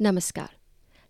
नमस्कार। 0.00 0.50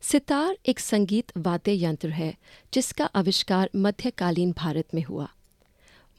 सितार 0.03 0.56
एक 0.67 0.79
संगीत 0.79 1.33
वाद्य 1.37 1.72
यंत्र 1.85 2.08
है, 2.08 2.35
जिसका 2.72 3.04
आविष्कार 3.04 3.71
मध्यकालीन 3.76 4.53
भारत 4.53 4.95
में 4.95 5.03
हुआ। 5.03 5.28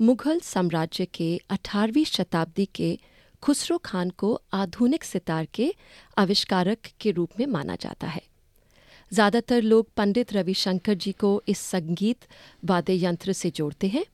मुगल 0.01 0.39
साम्राज्य 0.39 1.05
के 1.05 1.41
18वीं 1.49 2.03
शताब्दी 2.05 2.65
के 2.65 2.99
खुसरो 3.43 3.77
खान 3.77 4.09
को 4.09 4.41
आधुनिक 4.53 5.03
सितार 5.03 5.47
के 5.53 5.73
आविष्कारक 6.17 6.91
के 7.01 7.11
रूप 7.11 7.39
में 7.39 7.45
माना 7.45 7.75
जाता 7.75 8.07
है। 8.07 8.21
ज़्यादातर 9.11 9.61
लोग 9.61 9.89
पंडित 9.97 10.33
रविशंकर 10.33 10.93
जी 10.93 11.11
को 11.11 11.41
इस 11.47 11.59
संगीत 11.59 12.27
वाद्य 12.65 13.05
यंत्र 13.05 13.33
से 13.33 13.49
जोड़ते 13.49 13.87
हैं 13.87 14.05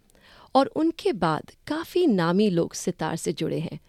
और 0.56 0.72
उनके 0.76 1.14
बाद 1.14 1.52
काफ़ी 1.68 2.08
नामी 2.08 2.50
लोग 2.50 2.74
सितार 2.74 3.16
से 3.16 3.34
जुड़े 3.34 3.60
हैं, 3.60 3.80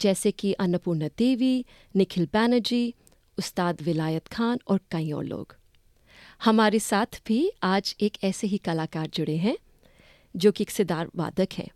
जैसे 0.00 0.30
कि 0.30 0.52
अन्नपूर्णा 0.52 1.08
देवी, 1.18 1.64
निखिल 1.94 2.28
बैनर्जी 2.32 2.94
उस्ताद 3.38 3.82
विलायत 3.82 4.28
खान 4.28 4.58
और 4.68 4.80
कई 4.90 5.12
और 5.12 5.24
लोग। 5.24 5.56
हमारे 6.44 6.78
साथ 6.78 7.22
भी 7.26 7.52
आज 7.62 7.96
एक 8.00 8.24
ऐसे 8.24 8.46
ही 8.46 8.58
कलाकार 8.58 9.06
जुड़े 9.06 9.36
हैं, 9.36 9.58
जो 10.36 10.52
कि 10.52 10.62
एक 10.62 10.70
सितार 10.70 11.08
वादक 11.16 11.48
हैं। 11.52 11.68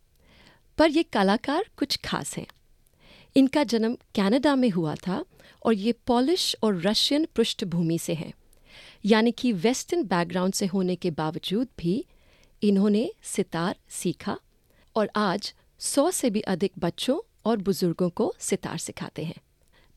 पर 0.79 0.91
ये 0.91 1.03
कलाकार 1.03 1.65
कुछ 1.77 1.98
खास 2.05 2.37
हैं। 2.37 2.47
इनका 3.37 3.65
जन्म 3.65 3.95
कनाडा 3.95 4.57
में 4.57 4.71
हुआ 4.71 4.95
था 4.95 5.25
और 5.67 5.75
ये 5.75 5.93
पॉलिश 5.93 6.57
और 6.62 6.81
रशियन 6.81 7.29
पृष्ठभूमि 7.37 7.98
से 7.98 8.15
हैं। 8.15 8.33
यानी 9.05 9.33
कि 9.33 9.53
वेस्टर्न 9.53 10.03
बैकग्राउंड 10.03 10.55
से 10.55 10.67
होने 10.67 10.97
के 10.97 11.11
बावजूद 11.11 11.69
भी 11.79 12.06
इन्होंने 12.62 13.12
सितार 13.23 13.77
सीखा 13.89 14.39
और 14.97 15.11
आज 15.17 15.55
सौ 15.78 16.11
से 16.11 16.31
भी 16.31 16.41
अधिक 16.41 16.72
बच्चों 16.78 17.20
और 17.45 17.56
बुज़ुर्गों 17.56 18.11
को 18.11 18.34
सितार 18.39 18.78
सिखाते 18.78 19.25
हैं। 19.25 19.41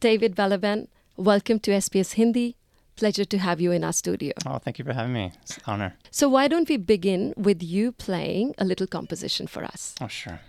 डेविड 0.01 0.31
वेलावैन 0.41 0.87
Welcome 1.21 1.59
to 1.59 1.71
SBS 1.71 2.13
Hindi. 2.13 2.55
Pleasure 2.95 3.25
to 3.25 3.37
have 3.37 3.61
you 3.61 3.71
in 3.71 3.83
our 3.83 3.93
studio. 3.93 4.33
Oh, 4.47 4.57
thank 4.57 4.79
you 4.79 4.85
for 4.85 4.91
having 4.91 5.13
me. 5.13 5.31
It's 5.43 5.57
an 5.57 5.63
honor. 5.67 5.95
So, 6.09 6.27
why 6.27 6.47
don't 6.47 6.67
we 6.67 6.77
begin 6.77 7.35
with 7.37 7.61
you 7.61 7.91
playing 7.91 8.55
a 8.57 8.65
little 8.65 8.87
composition 8.87 9.45
for 9.45 9.63
us? 9.63 9.93
Oh, 10.01 10.07
sure. 10.07 10.39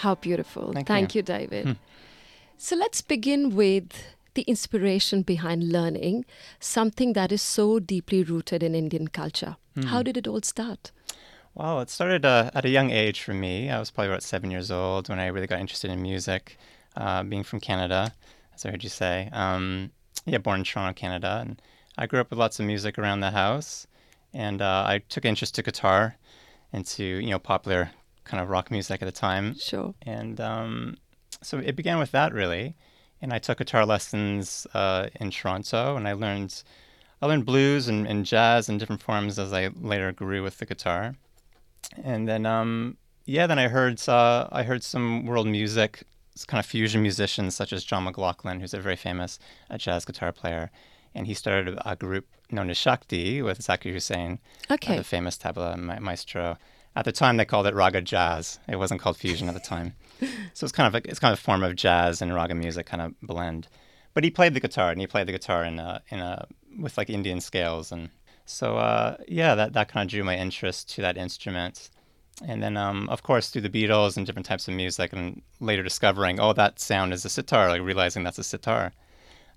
How 0.00 0.14
beautiful. 0.14 0.72
Thank 0.72 1.14
you. 1.14 1.18
you, 1.18 1.22
David. 1.22 1.76
So, 2.56 2.76
let's 2.76 3.00
begin 3.00 3.54
with 3.54 3.92
the 4.34 4.42
inspiration 4.42 5.22
behind 5.22 5.72
learning 5.72 6.24
something 6.58 7.14
that 7.14 7.32
is 7.32 7.42
so 7.42 7.78
deeply 7.78 8.22
rooted 8.22 8.62
in 8.62 8.74
Indian 8.74 9.08
culture. 9.08 9.56
How 9.86 10.02
did 10.02 10.16
it 10.16 10.26
all 10.26 10.42
start? 10.42 10.90
Well, 11.54 11.80
it 11.80 11.90
started 11.90 12.24
uh, 12.24 12.50
at 12.54 12.64
a 12.64 12.68
young 12.68 12.90
age 12.90 13.22
for 13.22 13.34
me. 13.34 13.70
I 13.70 13.78
was 13.78 13.90
probably 13.90 14.10
about 14.10 14.22
seven 14.22 14.50
years 14.50 14.70
old 14.70 15.08
when 15.08 15.18
I 15.18 15.26
really 15.26 15.46
got 15.46 15.60
interested 15.60 15.90
in 15.90 16.00
music, 16.00 16.58
uh, 16.96 17.22
being 17.22 17.42
from 17.42 17.60
Canada, 17.60 18.12
as 18.54 18.64
I 18.64 18.70
heard 18.70 18.84
you 18.84 18.88
say. 18.88 19.28
Um, 19.32 19.90
yeah, 20.26 20.38
born 20.38 20.60
in 20.60 20.64
Toronto, 20.64 20.92
Canada. 20.94 21.38
And 21.40 21.60
I 21.98 22.06
grew 22.06 22.20
up 22.20 22.30
with 22.30 22.38
lots 22.38 22.60
of 22.60 22.66
music 22.66 22.98
around 22.98 23.20
the 23.20 23.32
house. 23.32 23.86
And 24.32 24.62
uh, 24.62 24.84
I 24.86 25.02
took 25.08 25.24
interest 25.24 25.54
to 25.56 25.62
guitar 25.62 26.16
and 26.72 26.86
to, 26.86 27.04
you 27.04 27.30
know, 27.30 27.38
popular 27.38 27.90
kind 28.24 28.42
of 28.42 28.48
rock 28.48 28.70
music 28.70 29.02
at 29.02 29.06
the 29.06 29.12
time. 29.12 29.56
Sure. 29.58 29.94
And 30.02 30.40
um, 30.40 30.96
so 31.42 31.58
it 31.58 31.76
began 31.76 31.98
with 31.98 32.10
that 32.12 32.32
really. 32.32 32.74
And 33.22 33.32
I 33.34 33.38
took 33.38 33.58
guitar 33.58 33.84
lessons 33.84 34.66
uh, 34.72 35.08
in 35.20 35.30
Toronto, 35.30 35.96
and 35.96 36.08
I 36.08 36.14
learned 36.14 36.62
I 37.20 37.26
learned 37.26 37.44
blues 37.44 37.86
and, 37.86 38.06
and 38.06 38.24
jazz 38.24 38.68
in 38.70 38.78
different 38.78 39.02
forms 39.02 39.38
as 39.38 39.52
I 39.52 39.68
later 39.78 40.10
grew 40.10 40.42
with 40.42 40.56
the 40.58 40.64
guitar. 40.64 41.14
And 42.02 42.26
then 42.26 42.46
um, 42.46 42.96
yeah, 43.26 43.46
then 43.46 43.58
I 43.58 43.68
heard 43.68 44.00
uh, 44.08 44.48
I 44.50 44.62
heard 44.62 44.82
some 44.82 45.26
world 45.26 45.46
music, 45.46 46.02
kind 46.46 46.58
of 46.60 46.64
fusion 46.66 47.02
musicians 47.02 47.54
such 47.54 47.72
as 47.74 47.84
John 47.84 48.04
McLaughlin, 48.04 48.60
who's 48.60 48.72
a 48.74 48.80
very 48.80 48.96
famous 48.96 49.38
uh, 49.70 49.76
jazz 49.76 50.06
guitar 50.06 50.32
player, 50.32 50.70
and 51.14 51.26
he 51.26 51.34
started 51.34 51.78
a 51.84 51.96
group 51.96 52.26
known 52.50 52.70
as 52.70 52.78
Shakti 52.78 53.42
with 53.42 53.58
Zakir 53.60 53.92
Hussain, 53.92 54.38
uh, 54.70 54.74
Okay. 54.74 54.96
the 54.96 55.04
famous 55.04 55.36
tabla 55.36 55.76
ma- 55.76 56.00
maestro. 56.00 56.56
At 56.96 57.04
the 57.04 57.12
time, 57.12 57.36
they 57.36 57.44
called 57.44 57.66
it 57.66 57.74
raga 57.74 58.00
jazz. 58.00 58.58
It 58.68 58.76
wasn't 58.76 59.00
called 59.00 59.16
fusion 59.16 59.48
at 59.48 59.54
the 59.54 59.60
time. 59.60 59.94
So 60.52 60.64
it's 60.64 60.72
kind 60.72 60.94
of 60.94 61.02
a, 61.02 61.08
it's 61.08 61.18
kind 61.18 61.32
of 61.32 61.38
a 61.38 61.42
form 61.42 61.62
of 61.62 61.76
jazz 61.76 62.20
and 62.20 62.34
raga 62.34 62.54
music 62.54 62.84
kind 62.84 63.00
of 63.00 63.18
blend. 63.22 63.68
But 64.12 64.22
he 64.22 64.30
played 64.30 64.52
the 64.52 64.60
guitar, 64.60 64.90
and 64.90 65.00
he 65.00 65.06
played 65.06 65.26
the 65.26 65.32
guitar 65.32 65.64
in 65.64 65.78
a, 65.78 66.02
in 66.10 66.18
a 66.18 66.46
with 66.78 66.98
like 66.98 67.08
Indian 67.08 67.40
scales, 67.40 67.90
and 67.90 68.10
so 68.44 68.76
uh, 68.76 69.16
yeah, 69.28 69.54
that 69.54 69.72
that 69.72 69.88
kind 69.88 70.06
of 70.06 70.10
drew 70.10 70.24
my 70.24 70.36
interest 70.36 70.90
to 70.90 71.02
that 71.02 71.16
instrument. 71.16 71.88
And 72.46 72.62
then, 72.62 72.76
um, 72.76 73.08
of 73.08 73.22
course, 73.22 73.48
through 73.48 73.62
the 73.62 73.70
Beatles 73.70 74.16
and 74.16 74.26
different 74.26 74.46
types 74.46 74.66
of 74.68 74.74
music, 74.74 75.12
and 75.12 75.40
later 75.60 75.82
discovering, 75.82 76.40
oh, 76.40 76.52
that 76.54 76.80
sound 76.80 77.12
is 77.14 77.24
a 77.24 77.30
sitar, 77.30 77.68
like 77.68 77.82
realizing 77.82 78.24
that's 78.24 78.38
a 78.38 78.44
sitar. 78.44 78.92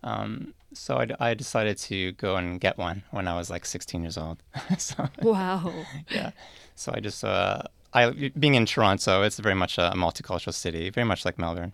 Um, 0.04 0.54
so 0.74 1.04
I 1.20 1.34
decided 1.34 1.78
to 1.80 2.12
go 2.14 2.36
and 2.36 2.60
get 2.60 2.78
one 2.78 3.04
when 3.12 3.28
I 3.28 3.36
was 3.36 3.50
like 3.50 3.66
16 3.66 4.02
years 4.02 4.18
old. 4.18 4.42
so 4.78 5.08
Wow. 5.22 5.74
yeah. 6.10 6.32
So 6.76 6.92
I 6.96 7.00
just, 7.00 7.24
uh, 7.24 7.62
I 7.94 8.10
being 8.38 8.56
in 8.56 8.66
Toronto, 8.66 9.22
it's 9.24 9.40
very 9.40 9.56
much 9.56 9.78
a 9.78 9.92
multicultural 9.96 10.54
city, 10.54 10.90
very 10.90 11.06
much 11.06 11.26
like 11.26 11.38
Melbourne. 11.38 11.74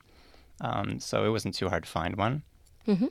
Um, 0.61 0.99
so 0.99 1.23
it 1.25 1.29
wasn't 1.29 1.55
too 1.55 1.69
hard 1.69 1.83
to 1.83 1.89
find 1.89 2.15
one. 2.17 2.43
Mhm. 2.87 3.09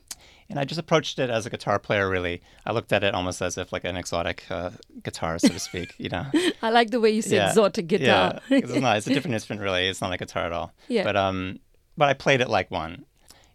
And 0.50 0.58
I 0.58 0.64
just 0.64 0.78
approached 0.80 1.18
it 1.18 1.28
as 1.30 1.44
a 1.46 1.50
guitar 1.50 1.78
player. 1.78 2.08
Really, 2.08 2.40
I 2.66 2.72
looked 2.72 2.92
at 2.92 3.04
it 3.04 3.14
almost 3.14 3.40
as 3.42 3.58
if 3.58 3.70
like 3.72 3.84
an 3.84 3.96
exotic 3.96 4.44
uh, 4.50 4.70
guitar, 5.02 5.38
so 5.38 5.48
to 5.48 5.58
speak. 5.60 5.94
You 5.98 6.08
know, 6.08 6.26
I 6.62 6.70
like 6.70 6.90
the 6.90 7.00
way 7.00 7.10
you 7.10 7.20
said 7.22 7.32
Yeah. 7.36 7.48
exotic 7.50 7.86
guitar. 7.86 8.40
yeah, 8.48 8.58
it's 8.58 8.74
not. 8.74 8.96
It's 8.96 9.06
a 9.06 9.12
different 9.14 9.34
instrument, 9.34 9.62
really. 9.62 9.88
It's 9.88 10.00
not 10.00 10.08
like 10.10 10.20
a 10.22 10.24
guitar 10.26 10.44
at 10.46 10.52
all. 10.52 10.72
Yeah. 10.88 11.04
But 11.04 11.16
um, 11.16 11.60
but 11.98 12.08
I 12.08 12.14
played 12.14 12.40
it 12.40 12.48
like 12.48 12.70
one. 12.70 13.04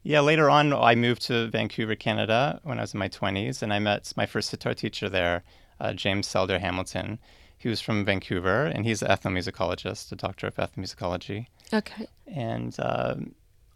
Yeah. 0.03 0.19
Later 0.19 0.49
on, 0.49 0.73
I 0.73 0.95
moved 0.95 1.21
to 1.23 1.47
Vancouver, 1.47 1.95
Canada, 1.95 2.59
when 2.63 2.77
I 2.77 2.81
was 2.81 2.93
in 2.93 2.99
my 2.99 3.07
twenties, 3.07 3.63
and 3.63 3.73
I 3.73 3.79
met 3.79 4.13
my 4.15 4.25
first 4.25 4.49
sitar 4.49 4.73
teacher 4.73 5.09
there, 5.09 5.43
uh, 5.79 5.93
James 5.93 6.27
Sadler 6.27 6.59
Hamilton. 6.59 7.19
He 7.57 7.69
was 7.69 7.79
from 7.79 8.03
Vancouver, 8.03 8.65
and 8.65 8.85
he's 8.85 9.01
an 9.01 9.07
ethnomusicologist, 9.07 10.11
a 10.11 10.15
doctor 10.15 10.47
of 10.47 10.55
ethnomusicology. 10.55 11.47
okay. 11.73 12.07
And 12.27 12.75
um 12.79 13.35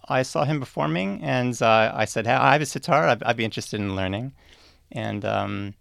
I 0.10 0.24
saw 0.24 0.46
him 0.46 0.60
performing, 0.60 1.22
and 1.22 1.60
uh, 1.62 1.92
I 1.94 2.06
said, 2.06 2.26
"Hey, 2.26 2.34
I 2.34 2.54
have 2.54 2.62
a 2.62 2.66
sitar. 2.66 3.08
I'd, 3.08 3.22
I'd 3.24 3.36
be 3.38 3.44
interested 3.44 3.80
in 3.80 3.96
learning." 3.96 4.32
And 4.92 5.26
um, 5.26 5.74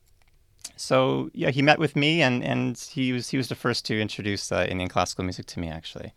so, 0.77 1.31
yeah, 1.33 1.51
he 1.51 1.63
met 1.63 1.79
with 1.79 1.95
me, 1.95 2.23
and, 2.23 2.43
and 2.43 2.77
he 2.77 3.13
was 3.13 3.31
he 3.31 3.37
was 3.37 3.49
the 3.49 3.55
first 3.55 3.85
to 3.87 4.01
introduce 4.01 4.51
uh, 4.51 4.67
Indian 4.69 4.89
classical 4.89 5.25
music 5.25 5.47
to 5.47 5.61
me, 5.61 5.69
actually. 5.69 6.13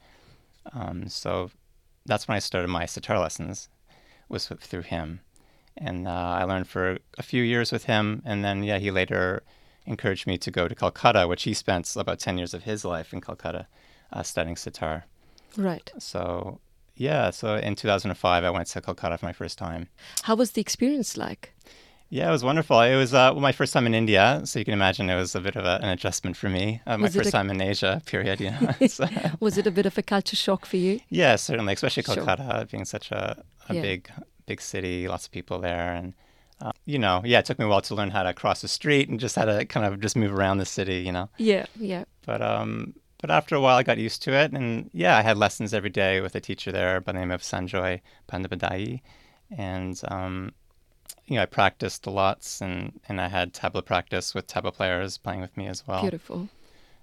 Um, 0.73 1.07
so 1.07 1.51
that's 2.05 2.27
when 2.27 2.35
I 2.35 2.39
started 2.39 2.67
my 2.69 2.85
sitar 2.87 3.19
lessons, 3.19 3.69
was 4.29 4.47
through 4.47 4.83
him, 4.83 5.21
and 5.77 6.07
uh, 6.07 6.11
I 6.11 6.43
learned 6.43 6.67
for 6.67 6.99
a 7.17 7.23
few 7.23 7.43
years 7.43 7.71
with 7.71 7.85
him, 7.85 8.21
and 8.25 8.43
then 8.45 8.63
yeah, 8.63 8.77
he 8.79 8.91
later 8.91 9.43
encouraged 9.85 10.27
me 10.27 10.37
to 10.37 10.51
go 10.51 10.67
to 10.67 10.75
Calcutta, 10.75 11.27
which 11.27 11.43
he 11.43 11.53
spent 11.53 11.93
about 11.95 12.19
ten 12.19 12.37
years 12.37 12.53
of 12.53 12.63
his 12.63 12.85
life 12.85 13.11
in 13.13 13.21
Calcutta, 13.21 13.67
uh, 14.13 14.23
studying 14.23 14.55
sitar. 14.55 15.05
Right. 15.57 15.91
So 15.97 16.59
yeah, 16.95 17.29
so 17.31 17.55
in 17.55 17.75
2005, 17.75 18.43
I 18.43 18.49
went 18.49 18.67
to 18.67 18.81
Calcutta 18.81 19.17
for 19.17 19.25
my 19.25 19.33
first 19.33 19.57
time. 19.57 19.87
How 20.23 20.35
was 20.35 20.51
the 20.51 20.61
experience 20.61 21.17
like? 21.17 21.53
Yeah, 22.11 22.27
it 22.27 22.31
was 22.31 22.43
wonderful. 22.43 22.81
It 22.81 22.95
was 22.95 23.13
uh, 23.13 23.33
my 23.35 23.51
first 23.51 23.71
time 23.71 23.85
in 23.85 23.93
India, 23.93 24.41
so 24.43 24.57
you 24.57 24.65
can 24.65 24.73
imagine 24.73 25.09
it 25.11 25.15
was 25.15 25.35
a 25.35 25.39
bit 25.39 25.55
of 25.55 25.63
a, 25.63 25.79
an 25.83 25.89
adjustment 25.89 26.35
for 26.35 26.49
me. 26.49 26.81
Uh, 26.87 26.97
my 26.97 27.07
first 27.07 27.29
a- 27.29 27.31
time 27.31 27.51
in 27.51 27.61
Asia, 27.61 28.01
period. 28.05 28.41
You 28.41 28.49
know? 28.79 28.87
So, 28.87 29.07
Was 29.39 29.59
it 29.59 29.67
a 29.67 29.71
bit 29.71 29.85
of 29.85 29.95
a 29.97 30.01
culture 30.01 30.35
shock 30.35 30.65
for 30.65 30.77
you? 30.77 30.99
yeah, 31.09 31.35
certainly, 31.35 31.73
especially 31.73 32.01
Sure. 32.03 32.15
Calcutta 32.15 32.67
being 32.71 32.83
such 32.85 33.11
a, 33.11 33.43
a 33.69 33.75
Yeah. 33.75 33.81
big, 33.81 34.11
big 34.45 34.61
city, 34.61 35.07
lots 35.07 35.25
of 35.25 35.31
people 35.31 35.59
there, 35.59 35.93
and 35.93 36.13
uh, 36.61 36.71
you 36.85 36.99
know, 36.99 37.21
yeah, 37.23 37.39
it 37.39 37.45
took 37.45 37.57
me 37.57 37.63
a 37.65 37.67
while 37.69 37.81
to 37.81 37.95
learn 37.95 38.09
how 38.11 38.23
to 38.23 38.33
cross 38.33 38.61
the 38.61 38.67
street 38.67 39.07
and 39.07 39.17
just 39.19 39.35
how 39.37 39.45
to 39.45 39.63
kind 39.65 39.85
of 39.85 39.99
just 40.01 40.17
move 40.17 40.33
around 40.33 40.57
the 40.57 40.65
city, 40.65 40.95
you 40.97 41.11
know. 41.11 41.29
Yeah, 41.37 41.65
yeah. 41.79 42.03
But 42.25 42.41
um, 42.41 42.93
but 43.21 43.31
after 43.31 43.55
a 43.55 43.61
while, 43.61 43.77
I 43.77 43.83
got 43.83 43.97
used 43.97 44.21
to 44.23 44.33
it, 44.33 44.51
and 44.51 44.89
yeah, 44.93 45.15
I 45.17 45.21
had 45.21 45.37
lessons 45.37 45.73
every 45.73 45.89
day 45.89 46.19
with 46.19 46.35
a 46.35 46.41
teacher 46.41 46.71
there 46.71 46.99
by 46.99 47.13
the 47.13 47.19
name 47.19 47.31
of 47.31 47.41
Sanjoy 47.41 48.01
Bandopadhyay, 48.29 49.01
and 49.57 50.01
um, 50.09 50.51
you 51.27 51.35
know, 51.35 51.43
I 51.43 51.45
practiced 51.45 52.05
lots, 52.07 52.61
and 52.61 52.99
and 53.07 53.21
I 53.21 53.29
had 53.29 53.53
tabla 53.53 53.85
practice 53.85 54.35
with 54.35 54.47
tabla 54.47 54.73
players 54.73 55.17
playing 55.17 55.41
with 55.41 55.55
me 55.55 55.67
as 55.67 55.87
well. 55.87 56.01
Beautiful. 56.01 56.49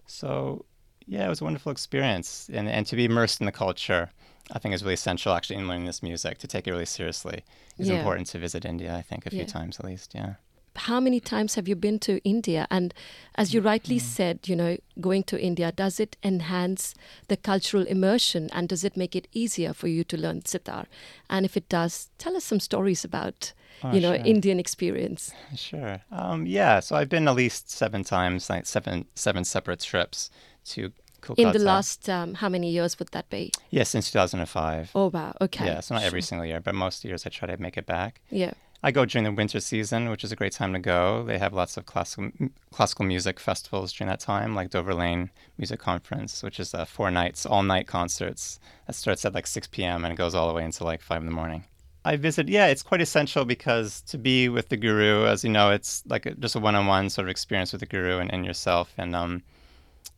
So 0.07 0.65
yeah, 1.07 1.25
it 1.27 1.29
was 1.29 1.41
a 1.41 1.45
wonderful 1.45 1.73
experience, 1.73 2.51
and 2.53 2.69
and 2.69 2.87
to 2.87 2.97
be 2.97 3.05
immersed 3.07 3.41
in 3.41 3.47
the 3.47 3.53
culture, 3.53 4.11
I 4.53 4.59
think 4.59 4.75
is 4.75 4.83
really 4.83 4.95
essential 4.95 5.33
actually 5.33 5.57
in 5.57 5.69
learning 5.69 5.87
this 5.87 6.03
music. 6.03 6.39
To 6.39 6.47
take 6.47 6.67
it 6.67 6.73
really 6.73 6.87
seriously 6.87 7.43
It's 7.79 7.89
Yeah. 7.89 7.97
important 7.97 8.27
to 8.29 8.39
visit 8.39 8.65
India. 8.65 8.95
I 8.97 9.03
think 9.03 9.27
a 9.27 9.31
few 9.31 9.41
Yeah. 9.41 9.47
times 9.47 9.79
at 9.79 9.85
least. 9.85 10.13
Yeah. 10.15 10.35
How 10.77 11.01
many 11.01 11.21
times 11.21 11.55
have 11.55 11.67
you 11.69 11.75
been 11.75 11.99
to 12.01 12.21
India? 12.23 12.67
And 12.71 12.93
as 13.35 13.55
you 13.55 13.61
rightly 13.63 13.97
Mm. 13.97 14.01
said, 14.17 14.39
you 14.49 14.55
know, 14.57 14.77
going 15.01 15.23
to 15.25 15.41
India, 15.41 15.73
does 15.73 15.99
it 16.01 16.17
enhance 16.23 16.95
the 17.29 17.37
cultural 17.37 17.85
immersion 17.87 18.51
and 18.53 18.69
does 18.69 18.85
it 18.85 18.95
make 18.97 19.17
it 19.17 19.27
easier 19.33 19.73
for 19.73 19.89
you 19.89 20.05
to 20.05 20.17
learn 20.19 20.45
sitar? 20.45 20.87
And 21.31 21.45
if 21.47 21.57
it 21.57 21.69
does, 21.71 22.11
tell 22.19 22.37
us 22.37 22.45
some 22.45 22.61
stories 22.61 23.05
about, 23.05 23.53
Oh, 23.83 23.93
you 23.93 24.01
know, 24.01 24.15
sure. 24.17 24.25
Indian 24.27 24.59
experience. 24.61 25.33
Sure. 25.55 26.03
Um, 26.11 26.47
yeah. 26.47 26.81
So 26.81 26.97
I've 26.97 27.09
been 27.11 27.29
at 27.29 27.35
least 27.37 27.71
seven 27.71 28.05
times, 28.05 28.49
like 28.51 28.65
seven 28.67 29.07
seven 29.15 29.45
separate 29.45 29.81
trips 29.81 30.31
to 30.73 30.93
In 31.37 31.53
the 31.53 31.59
last, 31.59 32.09
um, 32.09 32.35
how 32.35 32.49
many 32.49 32.71
years 32.71 32.99
would 32.99 33.09
that 33.09 33.29
be? 33.31 33.53
yeah, 33.71 33.83
since 33.85 34.11
2005. 34.11 34.91
Oh, 34.95 35.09
wow. 35.09 35.35
Okay. 35.41 35.67
Yeah, 35.67 35.81
so 35.81 35.95
not 35.95 36.05
every 36.05 36.21
Sure. 36.21 36.27
single 36.27 36.47
year, 36.47 36.61
but 36.61 36.75
most 36.75 37.05
years 37.05 37.27
I 37.27 37.31
try 37.31 37.49
to 37.49 37.57
make 37.61 37.77
it 37.77 37.87
back. 37.87 38.21
Yeah. 38.31 38.53
I 38.83 38.91
go 38.93 39.05
during 39.07 39.25
the 39.25 39.33
winter 39.33 39.59
season, 39.59 40.11
which 40.11 40.23
is 40.23 40.31
a 40.31 40.37
great 40.37 40.53
time 40.53 40.73
to 40.75 40.79
go. 40.79 41.25
They 41.25 41.39
have 41.39 41.53
lots 41.55 41.77
of 41.77 41.87
classical 41.87 42.31
classical 42.71 43.05
music 43.07 43.41
festivals 43.41 43.93
during 43.93 44.09
that 44.11 44.21
time, 44.21 44.55
like 44.55 44.71
Dover 44.71 44.95
Lane 44.95 45.31
Music 45.59 45.81
Conference, 45.81 46.43
which 46.43 46.61
is 46.61 46.75
uh, 46.75 46.85
four 46.85 47.11
nights, 47.11 47.47
all 47.47 47.63
night 47.63 47.87
concerts. 47.89 48.61
That 48.87 48.95
starts 48.95 49.25
at 49.25 49.35
like 49.35 49.47
6 49.47 49.67
p.m. 49.69 50.05
and 50.05 50.13
it 50.13 50.17
goes 50.17 50.35
all 50.35 50.47
the 50.47 50.55
way 50.55 50.65
until 50.65 50.87
like 50.87 51.01
5 51.01 51.23
in 51.23 51.27
the 51.27 51.33
morning. 51.33 51.65
I 52.05 52.15
visit, 52.17 52.49
yeah, 52.49 52.67
it's 52.67 52.85
quite 52.85 53.01
essential 53.01 53.45
because 53.45 54.03
to 54.03 54.19
be 54.19 54.49
with 54.49 54.69
the 54.69 54.77
guru, 54.77 55.27
as 55.27 55.43
you 55.43 55.51
know, 55.51 55.71
it's 55.71 56.05
like 56.07 56.27
a, 56.27 56.35
just 56.35 56.55
a 56.55 56.61
one-on-one 56.61 57.11
sort 57.11 57.27
of 57.27 57.31
experience 57.31 57.73
with 57.73 57.81
the 57.81 57.87
guru 57.87 58.19
and, 58.19 58.33
and 58.33 58.45
yourself. 58.47 58.93
And 58.97 59.17
um, 59.17 59.43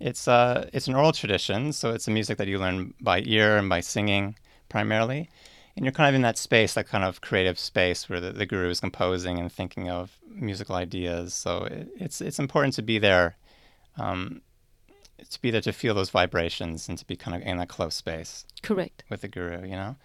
it's 0.01 0.29
uh, 0.29 0.69
it's 0.73 0.89
an 0.89 0.95
oral 0.95 1.13
tradition, 1.13 1.73
so 1.73 1.91
it's 1.91 2.09
a 2.09 2.11
music 2.11 2.39
that 2.39 2.49
you 2.49 2.59
learn 2.59 2.95
by 3.01 3.21
ear 3.21 3.57
and 3.57 3.69
by 3.69 3.81
singing 3.81 4.37
primarily. 4.69 5.29
And 5.77 5.85
you're 5.85 5.93
kind 5.93 6.09
of 6.09 6.15
in 6.17 6.23
that 6.23 6.37
space, 6.37 6.75
that 6.75 6.89
kind 6.89 7.05
of 7.05 7.21
creative 7.21 7.57
space 7.57 8.09
where 8.09 8.19
the, 8.21 8.33
the 8.33 8.47
guru 8.47 8.69
is 8.69 8.81
composing 8.81 9.39
and 9.39 9.51
thinking 9.51 9.89
of 9.89 10.19
musical 10.29 10.75
ideas. 10.75 11.35
So 11.35 11.65
it, 11.65 11.89
it's 11.97 12.21
it's 12.21 12.39
important 12.39 12.75
to 12.75 12.83
be 12.83 12.99
there, 12.99 13.37
um, 13.97 14.43
to 15.31 15.41
be 15.41 15.51
there 15.51 15.61
to 15.61 15.73
feel 15.73 15.95
those 15.95 16.11
vibrations 16.11 16.89
and 16.89 16.99
to 16.99 17.07
be 17.07 17.17
kind 17.17 17.37
of 17.37 17.43
in 17.43 17.59
that 17.59 17.69
close 17.69 17.95
space 17.95 18.45
Correct. 18.63 19.05
with 19.09 19.21
the 19.21 19.29
guru, 19.29 19.63
you 19.63 19.77
know. 19.77 19.97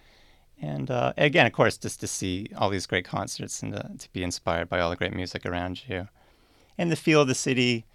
And 0.62 0.92
uh, 0.92 1.14
again, 1.18 1.46
of 1.48 1.54
course, 1.54 1.78
just 1.78 2.00
to 2.02 2.08
see 2.08 2.48
all 2.56 2.70
these 2.70 2.86
great 2.86 3.06
concerts 3.06 3.64
and 3.64 3.74
to, 3.74 3.90
to 3.98 4.14
be 4.14 4.24
inspired 4.24 4.70
by 4.70 4.80
all 4.80 4.92
the 4.92 4.96
great 4.96 5.14
music 5.14 5.46
around 5.46 5.82
you, 5.88 6.08
and 6.78 6.92
the 6.92 6.96
feel 6.96 7.22
of 7.22 7.28
the 7.28 7.36
city, 7.36 7.86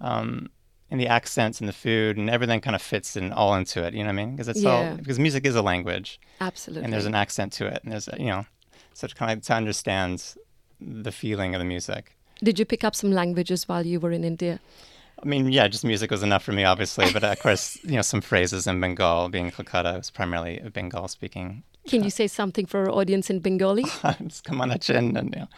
um, 0.00 0.50
and 0.92 1.00
the 1.00 1.08
accents 1.08 1.58
and 1.60 1.66
the 1.68 1.72
food 1.86 2.18
and 2.18 2.28
everything 2.28 2.60
kind 2.60 2.76
of 2.76 2.82
fits 2.82 3.16
in 3.16 3.32
all 3.32 3.54
into 3.54 3.82
it. 3.86 3.94
You 3.94 4.00
know 4.04 4.12
what 4.12 4.20
I 4.20 4.24
mean? 4.24 4.30
Because 4.36 4.48
it's 4.52 4.60
Yeah. 4.62 4.70
all 4.72 4.94
because 4.96 5.18
music 5.18 5.46
is 5.46 5.56
a 5.56 5.62
language 5.72 6.20
Absolutely. 6.48 6.84
and 6.84 6.92
there's 6.92 7.06
an 7.06 7.14
accent 7.24 7.50
to 7.54 7.66
it, 7.66 7.80
and 7.82 7.90
there's 7.92 8.08
you 8.18 8.26
know, 8.26 8.44
so 8.92 9.08
kind 9.08 9.30
of 9.32 9.42
to 9.48 9.54
understand 9.54 10.16
the 10.80 11.10
feeling 11.12 11.54
of 11.54 11.58
the 11.60 11.64
music. 11.64 12.04
Did 12.48 12.58
you 12.58 12.66
pick 12.66 12.84
up 12.84 12.94
some 12.94 13.10
languages 13.10 13.66
while 13.68 13.86
you 13.86 13.98
were 14.00 14.12
in 14.12 14.22
India? 14.22 14.60
I 15.22 15.26
mean, 15.26 15.52
yeah, 15.52 15.68
just 15.68 15.84
music 15.84 16.10
was 16.10 16.22
enough 16.22 16.42
for 16.42 16.52
me, 16.52 16.64
obviously, 16.64 17.12
but 17.12 17.22
of 17.22 17.38
course, 17.38 17.78
you 17.84 17.92
know, 17.92 18.02
some 18.02 18.20
phrases 18.20 18.66
in 18.66 18.80
Bengal. 18.80 19.28
Being 19.28 19.50
Kolkata, 19.50 19.94
it 19.94 19.98
was 19.98 20.10
primarily 20.10 20.58
a 20.58 20.70
Bengal-speaking 20.70 21.62
Can 21.86 22.02
you 22.02 22.10
say 22.10 22.26
something 22.26 22.66
for 22.66 22.80
our 22.80 22.90
audience 22.90 23.30
in 23.30 23.38
Bengali? 23.40 23.84
just 24.22 24.44
come 24.44 24.60
on 24.60 24.70
a 24.70 24.78
chin 24.78 25.16
and, 25.16 25.34
you 25.34 25.40
know, 25.40 25.48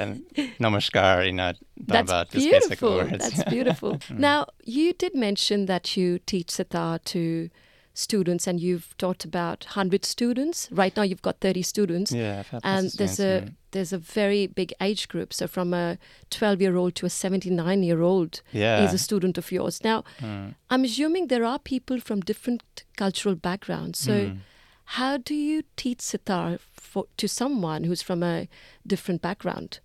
and 0.00 0.22
namaskar, 0.58 1.24
you 1.26 1.32
know, 1.32 1.52
That's 1.76 2.10
Dhamma, 2.10 2.30
just 2.30 2.50
basic 2.50 2.80
beautiful. 2.80 2.96
words. 2.96 3.30
That's 3.30 3.50
beautiful. 3.50 3.96
Mm. 3.96 4.18
now, 4.18 4.46
you 4.64 4.92
did 4.92 5.14
mention 5.14 5.66
that 5.66 5.96
you 5.96 6.18
teach 6.18 6.50
sitar 6.50 6.98
to 6.98 7.48
students 7.94 8.46
and 8.46 8.60
you've 8.60 8.94
taught 8.98 9.24
about 9.24 9.64
100 9.66 10.04
students. 10.04 10.68
Right 10.72 10.94
now, 10.96 11.02
you've 11.04 11.22
got 11.22 11.40
30 11.40 11.62
students. 11.62 12.12
yeah, 12.12 12.40
I've 12.40 12.48
had 12.48 12.64
lots 12.64 12.82
And 12.82 12.90
there's 12.98 13.20
a 13.20 13.48
there's 13.70 13.92
a 13.92 13.98
very 13.98 14.46
big 14.46 14.72
age 14.80 15.08
group. 15.08 15.32
So 15.32 15.46
from 15.48 15.72
a 15.74 15.98
12 16.30 16.60
year 16.60 16.76
old 16.76 16.94
to 16.96 17.06
a 17.06 17.10
79 17.10 17.82
year 17.82 18.02
old 18.02 18.40
yeah. 18.52 18.84
is 18.84 18.92
a 18.92 18.98
student 18.98 19.38
of 19.38 19.50
yours. 19.50 19.82
Now, 19.82 20.04
Mm. 20.20 20.54
I'm 20.70 20.84
assuming 20.84 21.26
there 21.28 21.44
are 21.44 21.58
people 21.58 21.98
from 22.00 22.20
different 22.20 22.62
cultural 22.96 23.34
backgrounds. 23.34 23.98
So 23.98 24.12
Mm. 24.12 24.38
how 24.84 25.16
do 25.16 25.34
you 25.34 25.62
teach 25.76 26.00
sitar 26.02 26.58
for, 26.72 27.06
to 27.16 27.26
someone 27.28 27.84
who's 27.84 28.02
from 28.02 28.22
a 28.22 28.46
different 28.86 29.22
background? 29.22 29.80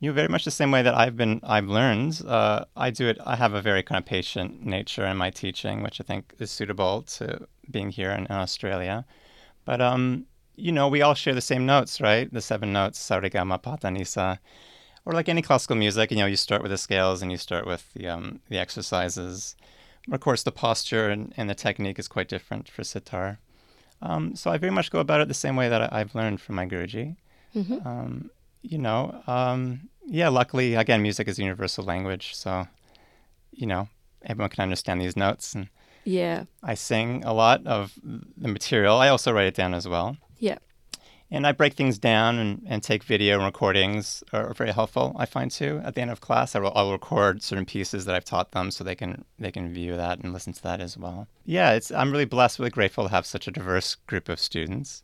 You 0.00 0.12
very 0.12 0.28
much 0.28 0.44
the 0.44 0.52
same 0.52 0.70
way 0.70 0.82
that 0.82 0.94
I've 0.94 1.16
been, 1.16 1.40
I've 1.42 1.66
learned. 1.66 2.22
Uh, 2.24 2.64
I 2.76 2.90
do 2.90 3.08
it. 3.08 3.18
I 3.26 3.34
have 3.34 3.52
a 3.52 3.60
very 3.60 3.82
kind 3.82 3.98
of 3.98 4.06
patient 4.06 4.64
nature 4.64 5.04
in 5.04 5.16
my 5.16 5.30
teaching, 5.30 5.82
which 5.82 6.00
I 6.00 6.04
think 6.04 6.34
is 6.38 6.52
suitable 6.52 7.02
to 7.02 7.48
being 7.68 7.90
here 7.90 8.12
in, 8.12 8.26
in 8.26 8.32
Australia. 8.32 9.04
But 9.64 9.80
um, 9.80 10.26
you 10.54 10.70
know, 10.70 10.88
we 10.88 11.02
all 11.02 11.14
share 11.14 11.34
the 11.34 11.40
same 11.40 11.66
notes, 11.66 12.00
right? 12.00 12.32
The 12.32 12.40
seven 12.40 12.72
notes: 12.72 12.98
sarigama, 13.00 13.60
pata, 13.60 13.90
nisa. 13.90 14.38
Or 15.04 15.14
like 15.14 15.28
any 15.28 15.42
classical 15.42 15.74
music, 15.74 16.10
you 16.10 16.18
know, 16.18 16.26
you 16.26 16.36
start 16.36 16.62
with 16.62 16.70
the 16.70 16.78
scales 16.78 17.22
and 17.22 17.32
you 17.32 17.38
start 17.38 17.66
with 17.66 17.92
the 17.94 18.08
um, 18.08 18.40
the 18.48 18.58
exercises. 18.58 19.56
Of 20.12 20.20
course, 20.20 20.44
the 20.44 20.52
posture 20.52 21.08
and, 21.10 21.34
and 21.36 21.50
the 21.50 21.54
technique 21.54 21.98
is 21.98 22.08
quite 22.08 22.28
different 22.28 22.68
for 22.68 22.84
sitar. 22.84 23.40
Um, 24.00 24.36
so 24.36 24.50
I 24.50 24.58
very 24.58 24.70
much 24.72 24.90
go 24.90 25.00
about 25.00 25.20
it 25.20 25.28
the 25.28 25.34
same 25.34 25.56
way 25.56 25.68
that 25.68 25.82
I, 25.82 26.00
I've 26.00 26.14
learned 26.14 26.40
from 26.40 26.54
my 26.54 26.66
guruji 26.66 27.16
hmm 27.52 27.78
um, 27.84 28.30
you 28.62 28.78
know, 28.78 29.22
um, 29.26 29.88
yeah, 30.06 30.28
luckily, 30.28 30.74
again, 30.74 31.02
music 31.02 31.28
is 31.28 31.38
a 31.38 31.42
universal 31.42 31.84
language. 31.84 32.34
So, 32.34 32.66
you 33.52 33.66
know, 33.66 33.88
everyone 34.24 34.50
can 34.50 34.62
understand 34.62 35.00
these 35.00 35.16
notes. 35.16 35.54
And 35.54 35.68
Yeah. 36.04 36.44
I 36.62 36.74
sing 36.74 37.22
a 37.24 37.32
lot 37.32 37.66
of 37.66 37.92
the 38.02 38.48
material. 38.48 38.96
I 38.96 39.08
also 39.08 39.32
write 39.32 39.46
it 39.46 39.54
down 39.54 39.74
as 39.74 39.86
well. 39.86 40.16
Yeah. 40.38 40.58
And 41.30 41.46
I 41.46 41.52
break 41.52 41.74
things 41.74 41.98
down 41.98 42.38
and, 42.38 42.62
and 42.66 42.82
take 42.82 43.04
video 43.04 43.36
and 43.36 43.44
recordings 43.44 44.24
are 44.32 44.54
very 44.54 44.72
helpful, 44.72 45.14
I 45.18 45.26
find 45.26 45.50
too. 45.50 45.82
At 45.84 45.94
the 45.94 46.00
end 46.00 46.10
of 46.10 46.22
class, 46.22 46.56
I 46.56 46.58
will, 46.60 46.72
I'll 46.74 46.90
record 46.90 47.42
certain 47.42 47.66
pieces 47.66 48.06
that 48.06 48.14
I've 48.14 48.24
taught 48.24 48.52
them 48.52 48.70
so 48.70 48.82
they 48.82 48.94
can 48.94 49.26
they 49.38 49.52
can 49.52 49.70
view 49.74 49.94
that 49.94 50.20
and 50.20 50.32
listen 50.32 50.54
to 50.54 50.62
that 50.62 50.80
as 50.80 50.96
well. 50.96 51.28
Yeah, 51.44 51.72
it's 51.72 51.90
I'm 51.92 52.12
really 52.12 52.24
blessed, 52.24 52.58
really 52.58 52.70
grateful 52.70 53.04
to 53.04 53.10
have 53.10 53.26
such 53.26 53.46
a 53.46 53.50
diverse 53.50 53.94
group 53.94 54.30
of 54.30 54.40
students. 54.40 55.02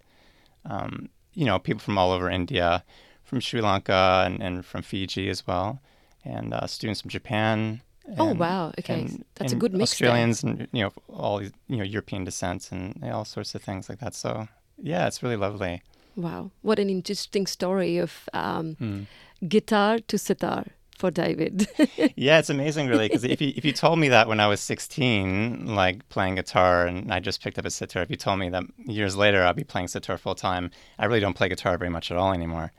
Um, 0.64 1.10
you 1.34 1.44
know, 1.44 1.58
people 1.58 1.80
from 1.80 1.98
all 1.98 2.10
over 2.10 2.30
India, 2.30 2.84
from 3.24 3.40
Sri 3.40 3.60
Lanka 3.60 4.22
and, 4.26 4.42
and 4.42 4.64
from 4.64 4.82
Fiji 4.82 5.28
as 5.28 5.46
well, 5.46 5.80
and 6.24 6.52
uh, 6.54 6.66
students 6.66 7.00
from 7.00 7.10
Japan. 7.10 7.80
Oh, 8.18 8.34
wow. 8.34 8.72
Okay. 8.78 9.00
and- 9.02 9.24
That's 9.36 9.52
a 9.52 9.56
good 9.56 9.72
mix 9.72 9.98
there. 9.98 10.08
Australians 10.10 10.42
and 10.44 10.68
you 10.72 10.82
know 10.84 10.92
all 11.08 11.38
these 11.38 11.52
you 11.68 11.76
know 11.78 11.84
European 11.84 12.24
descent 12.24 12.70
and 12.72 13.02
all 13.04 13.24
sorts 13.24 13.54
of 13.54 13.62
things 13.62 13.88
like 13.88 13.98
that. 14.00 14.14
So 14.14 14.48
yeah, 14.78 15.06
it's 15.06 15.22
really 15.22 15.36
lovely. 15.36 15.82
Wow. 16.16 16.50
What 16.62 16.78
an 16.78 16.90
interesting 16.90 17.46
story 17.46 17.96
of 17.98 18.28
um, 18.32 18.76
Mm. 18.80 19.06
guitar 19.48 19.98
to 20.06 20.16
sitar 20.18 20.64
for 20.98 21.10
David. 21.10 21.66
Yeah, 22.16 22.38
it's 22.38 22.50
amazing, 22.50 22.86
really, 22.88 23.08
because 23.08 23.24
if 23.24 23.40
you 23.40 23.52
if 23.56 23.64
you 23.64 23.72
told 23.72 23.98
me 23.98 24.08
that 24.10 24.28
when 24.28 24.38
I 24.38 24.46
was 24.46 24.60
16, 24.60 25.74
like 25.74 26.08
playing 26.08 26.36
guitar, 26.36 26.86
and 26.86 27.12
I 27.12 27.18
just 27.20 27.42
picked 27.42 27.58
up 27.58 27.64
a 27.64 27.70
sitar, 27.70 28.02
if 28.02 28.10
you 28.10 28.16
told 28.16 28.38
me 28.38 28.48
that 28.50 28.64
years 28.86 29.16
later 29.16 29.42
I'll 29.44 29.54
be 29.54 29.64
playing 29.64 29.88
sitar 29.88 30.16
full 30.18 30.34
time, 30.36 30.70
I 30.98 31.06
really 31.06 31.20
don't 31.20 31.34
play 31.34 31.48
guitar 31.48 31.76
very 31.78 31.90
much 31.90 32.10
at 32.10 32.16
all 32.16 32.32
anymore. 32.32 32.70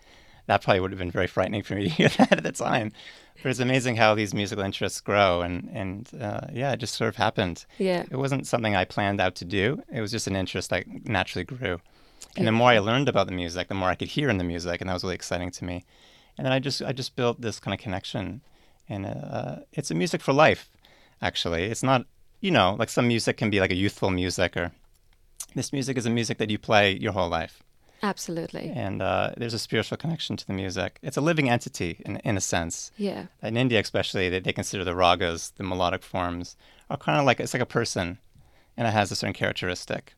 That 0.47 0.61
probably 0.63 0.79
would 0.79 0.91
have 0.91 0.99
been 0.99 1.11
very 1.11 1.27
frightening 1.27 1.63
for 1.63 1.75
me 1.75 1.83
to 1.87 1.89
hear 1.89 2.09
that 2.09 2.31
at 2.31 2.43
the 2.43 2.51
time. 2.51 2.91
But 3.41 3.49
it's 3.49 3.59
amazing 3.59 3.97
how 3.97 4.15
these 4.15 4.33
musical 4.33 4.63
interests 4.63 5.01
grow, 5.01 5.41
and 5.41 5.69
and 5.73 6.09
uh, 6.19 6.47
yeah, 6.51 6.71
it 6.71 6.77
just 6.77 6.95
sort 6.95 7.09
of 7.09 7.15
happened. 7.15 7.65
yeah. 7.77 8.03
It 8.09 8.17
wasn't 8.17 8.47
something 8.47 8.75
I 8.75 8.85
planned 8.85 9.21
out 9.21 9.35
to 9.35 9.45
do. 9.45 9.83
It 9.91 10.01
was 10.01 10.11
just 10.11 10.27
an 10.27 10.35
interest 10.35 10.69
that 10.69 10.85
naturally 11.05 11.43
grew. 11.43 11.79
And 12.37 12.47
the 12.47 12.51
more 12.51 12.69
I 12.69 12.79
learned 12.79 13.07
about 13.07 13.27
the 13.27 13.33
music, 13.33 13.67
the 13.67 13.75
more 13.75 13.89
I 13.89 13.95
could 13.95 14.09
hear 14.09 14.29
in 14.29 14.37
the 14.37 14.43
music, 14.43 14.81
and 14.81 14.89
that 14.89 14.93
was 14.93 15.03
really 15.03 15.15
exciting 15.15 15.51
to 15.51 15.65
me. 15.65 15.85
And 16.37 16.45
then 16.45 16.51
I 16.51 16.59
just 16.59 16.81
I 16.81 16.91
just 16.91 17.15
built 17.15 17.41
this 17.41 17.59
kind 17.59 17.73
of 17.73 17.79
connection, 17.79 18.41
and 18.89 19.05
uh, 19.05 19.57
it's 19.73 19.91
a 19.91 19.95
music 19.95 20.21
for 20.21 20.33
life. 20.33 20.69
Actually, 21.21 21.65
it's 21.65 21.83
not 21.83 22.05
you 22.41 22.51
know 22.51 22.75
like 22.77 22.89
some 22.89 23.07
music 23.07 23.37
can 23.37 23.49
be 23.49 23.59
like 23.59 23.71
a 23.71 23.75
youthful 23.75 24.11
music, 24.11 24.57
or 24.57 24.71
this 25.55 25.71
music 25.71 25.97
is 25.97 26.05
a 26.05 26.09
music 26.09 26.37
that 26.39 26.49
you 26.49 26.57
play 26.57 26.97
your 26.97 27.13
whole 27.13 27.29
life, 27.29 27.63
Absolutely. 28.03 28.71
and 28.75 29.01
uh, 29.01 29.31
there's 29.37 29.53
a 29.53 29.59
spiritual 29.59 29.97
connection 29.97 30.37
to 30.37 30.45
the 30.45 30.53
music. 30.53 30.99
It's 31.01 31.17
a 31.17 31.21
living 31.21 31.49
entity 31.49 32.01
in 32.05 32.17
in 32.17 32.37
a 32.37 32.41
sense. 32.41 32.91
Yeah. 32.97 33.25
In 33.41 33.57
India, 33.57 33.79
especially, 33.79 34.29
they, 34.29 34.39
they 34.39 34.53
consider 34.53 34.83
the 34.83 34.91
ragas, 34.95 35.53
the 35.55 35.63
melodic 35.63 36.03
forms, 36.03 36.55
are 36.89 36.97
kind 36.97 37.19
of 37.19 37.25
like 37.25 37.39
it's 37.39 37.53
like 37.53 37.63
a 37.63 37.65
person, 37.65 38.19
and 38.77 38.87
it 38.87 38.91
has 38.91 39.11
a 39.11 39.15
certain 39.15 39.33
characteristic, 39.33 40.13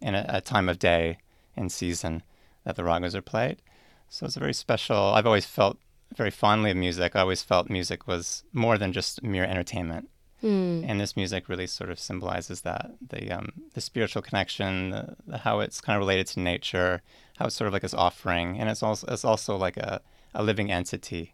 in 0.00 0.14
a, 0.14 0.24
a 0.28 0.40
time 0.40 0.68
of 0.68 0.78
day 0.78 1.18
and 1.56 1.70
season 1.72 2.22
that 2.64 2.76
the 2.76 2.82
ragas 2.82 3.14
are 3.14 3.22
played. 3.22 3.62
So 4.08 4.26
it's 4.26 4.36
a 4.36 4.40
very 4.40 4.54
special. 4.54 4.96
I've 5.14 5.26
always 5.26 5.46
felt 5.46 5.78
very 6.14 6.30
fondly 6.30 6.70
of 6.70 6.76
music. 6.76 7.16
I 7.16 7.20
always 7.20 7.42
felt 7.42 7.68
music 7.68 8.06
was 8.06 8.44
more 8.52 8.78
than 8.78 8.92
just 8.92 9.22
mere 9.22 9.44
entertainment, 9.44 10.08
Hmm. 10.42 10.82
and 10.84 11.00
this 11.00 11.16
music 11.16 11.48
really 11.48 11.66
sort 11.66 11.88
of 11.90 11.98
symbolizes 11.98 12.60
that 12.60 12.90
the 13.08 13.30
um, 13.32 13.52
the 13.72 13.80
spiritual 13.80 14.20
connection, 14.20 14.90
the, 14.90 15.16
the, 15.26 15.38
how 15.38 15.60
it's 15.60 15.80
kind 15.80 15.96
of 15.96 16.00
related 16.00 16.26
to 16.28 16.40
nature, 16.40 17.00
how 17.38 17.46
it's 17.46 17.56
sort 17.56 17.68
of 17.68 17.72
like 17.72 17.82
this 17.82 17.94
offering, 17.94 18.58
and 18.60 18.68
it's 18.68 18.82
also 18.82 19.06
it's 19.10 19.24
also 19.24 19.56
like 19.56 19.78
a, 19.78 20.00
a 20.34 20.42
living 20.42 20.70
entity, 20.70 21.32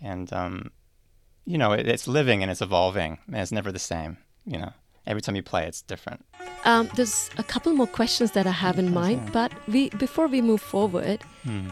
and 0.00 0.32
um, 0.32 0.70
you 1.44 1.58
know, 1.58 1.72
it, 1.72 1.88
it's 1.88 2.06
living 2.06 2.42
and 2.42 2.50
it's 2.52 2.62
evolving, 2.62 3.18
and 3.26 3.36
it's 3.36 3.50
never 3.52 3.72
the 3.72 3.80
same. 3.80 4.16
You 4.44 4.58
know, 4.58 4.72
every 5.08 5.22
time 5.22 5.34
you 5.34 5.42
play, 5.42 5.66
it's 5.66 5.82
different. 5.82 6.24
Um, 6.64 6.88
there's 6.94 7.30
a 7.38 7.42
couple 7.44 7.72
more 7.74 7.86
questions 7.88 8.30
that 8.32 8.46
I 8.46 8.52
have 8.52 8.78
in 8.78 8.94
mind, 8.94 9.32
but 9.32 9.50
we 9.66 9.88
before 9.90 10.28
we 10.28 10.40
move 10.40 10.60
forward, 10.60 11.20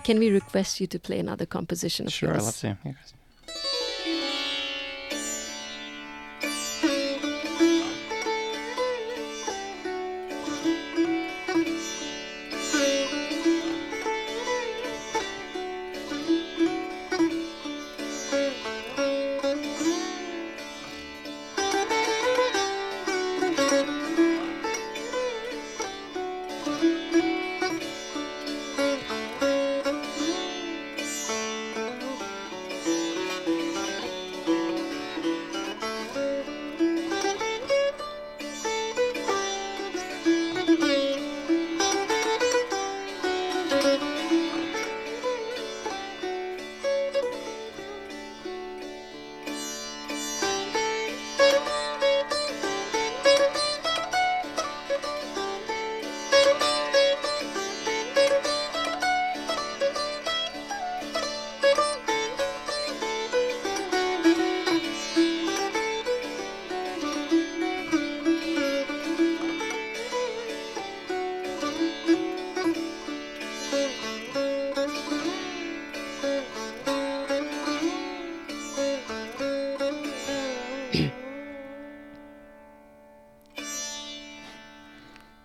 can 0.05 0.19
we 0.19 0.31
request 0.31 0.81
you 0.81 0.89
to 0.89 0.99
play 0.99 1.19
another 1.21 1.47
composition 1.47 2.07
of 2.07 2.13
Sure, 2.13 2.31
I 2.31 2.33
yours? 2.35 2.45
love 2.47 2.57
to. 2.57 2.79
Here, 2.83 2.97